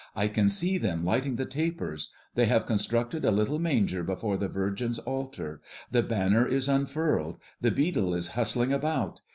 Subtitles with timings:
[0.15, 4.47] I can see them lighting the tapers; they have constructed a little manger before the
[4.47, 9.21] Virgin's altar; the banner is unfurled; the beadle is bustling about.